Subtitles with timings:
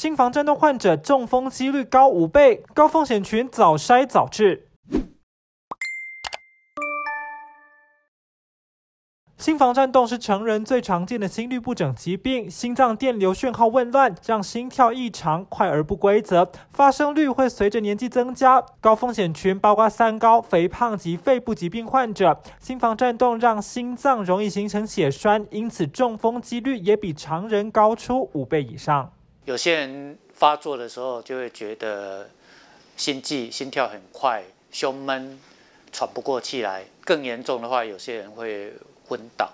[0.00, 4.66] 心房颤动患者中风几率高五倍，高风险群早筛早治。
[9.36, 18.64] 心房颤动是成人最常见的心律不整疾病，心脏电流讯号紊乱，让心跳异常快而不规则，发生率会随着年纪增加。
[18.80, 22.40] 高风险群包括三高、肥胖及肺部疾病患者。
[22.58, 29.12] 心房颤动让心脏容易形成血栓，因此中风几率也比常人高出五倍以上。
[29.50, 32.30] 有些人发作的时候就会觉得
[32.96, 35.38] 心悸、心跳很快、胸闷、
[35.92, 38.72] 喘不过气来，更严重的话，有些人会。
[39.10, 39.50] 昏倒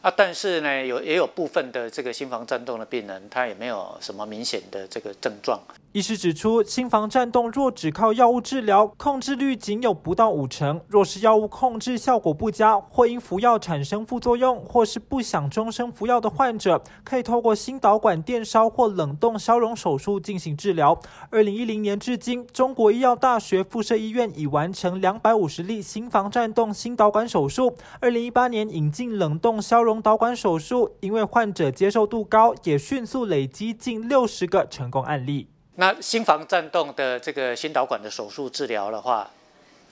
[0.00, 0.12] 啊！
[0.16, 5.60] 但是呢，有也有部分的这个心房颤动的病人，他也没有什么明显的这个症状。
[5.92, 21.00] 医师指出，心房颤动若只靠药物治疗，控制率仅有不到五成；若是药物控制效果不佳，或因服药产生副作用，或是不想终生服药的患者，可以透过心导管电烧或冷冻消融手术进行治疗。
[21.30, 27.74] 二零一零年至今，中国医药大学附设医院已完成两百五十例心房颤动心导管手术。
[28.00, 35.48] 二零一八年引进冷冻消融导管手术，因为患者接受度高，也迅速累积近六十个成功案例。
[35.76, 39.30] 那心房颤动的这个心导管的手术治疗的话，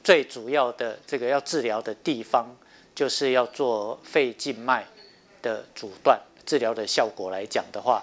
[0.03, 2.47] 最主要的这个要治疗的地方，
[2.95, 4.85] 就是要做肺静脉
[5.41, 6.19] 的阻断。
[6.45, 8.03] 治疗的效果来讲的话，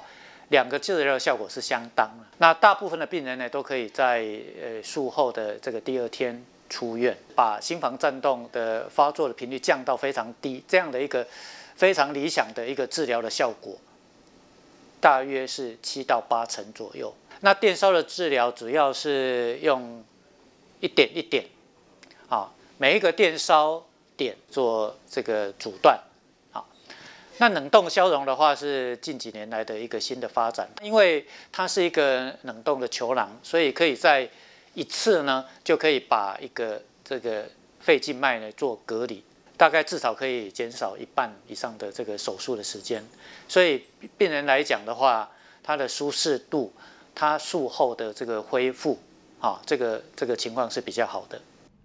[0.50, 2.26] 两个治疗效果是相当的。
[2.38, 4.26] 那大部分的病人呢，都可以在
[4.60, 11.26] 呃术后的这个第二天出院，把心房颤动的发作的频率降到非常低，这样的一个
[11.82, 13.76] 非常理想的一个治疗的效果，
[15.00, 17.12] 大约是七到八成左右。
[17.40, 20.06] 那电烧的治疗主要是用
[20.80, 21.44] 一点一点，
[22.30, 23.84] 啊，每一个电烧
[24.16, 26.00] 点做这个阻断，
[26.52, 26.64] 啊，
[27.40, 34.30] 那冷冻消融的话是近几年来的一个新的发展，因为它是一个冷冻的球囊，所以可以在
[34.76, 39.24] 一次呢就可以把一个这个肺静脉呢做隔离，
[39.62, 43.04] 大概至少可以减少一半以上的这个手术的时间，
[43.48, 43.86] 所以
[44.18, 45.30] 病人来讲的话，
[45.62, 46.74] 他的舒适度。
[47.14, 48.98] 他术后的这个恢复，
[49.40, 51.40] 啊，这个这个情况是比较好的。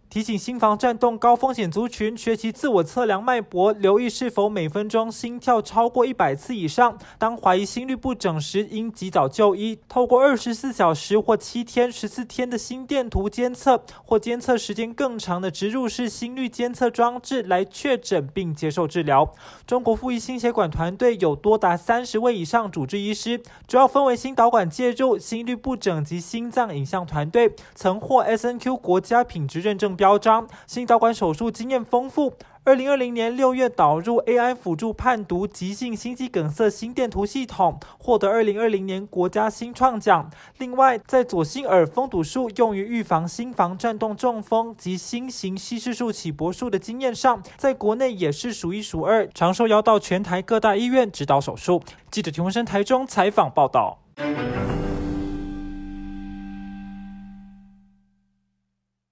[0.08, 6.96] 提醒心房颤动高风险族群学习自我测量脉搏，留意是否每分钟心跳超过一百次以上。
[7.18, 9.80] 当怀疑心律不整时，应及早就医。
[9.88, 19.34] 透过二十四小时或七天、十四天的心电图监测，或监测时间更长的植入式心率监测装置来确诊并接受治疗。
[19.66, 29.96] 中国富医心血管团队有多达三十位以上主治医师，主要分为心导管介入、心律不整及心脏影像团队，曾获 S N Q 国家品质认证。
[29.96, 32.34] 标章，心导管手术经验丰富。
[32.64, 40.28] 二零二零年六月导入 AI 辅助判读急性心肌梗塞心电图系统，获得二零二零年国家新创奖。
[40.58, 51.80] 另外，在左心耳封堵术用于预防心房颤动、中风及新型稀释术起搏术的经验上，在国内也是数一数二，常受邀到全台各大医院指导手术。
[52.10, 53.98] 记者田文生台中采访报道。